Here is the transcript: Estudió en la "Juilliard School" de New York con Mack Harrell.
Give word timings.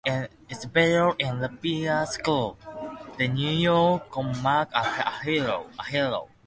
Estudió 0.49 1.15
en 1.19 1.41
la 1.41 1.47
"Juilliard 1.47 2.07
School" 2.07 2.55
de 3.19 3.29
New 3.29 3.59
York 3.61 4.09
con 4.09 4.31
Mack 4.41 4.71
Harrell. 4.73 5.61